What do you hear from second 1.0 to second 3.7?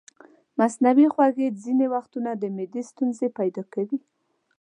خوږې ځینې وختونه د معدې ستونزې پیدا